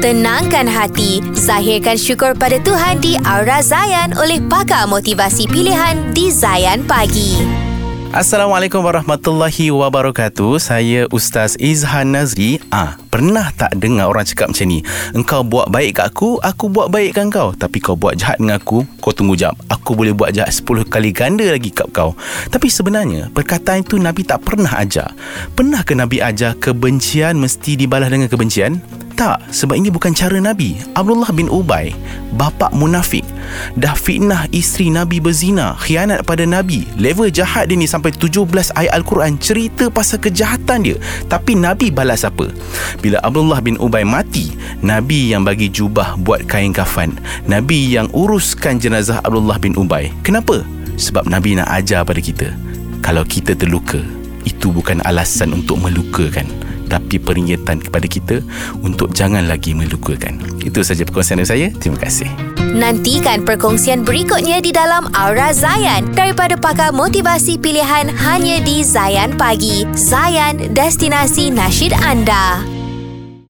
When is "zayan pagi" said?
6.32-7.36, 68.82-69.86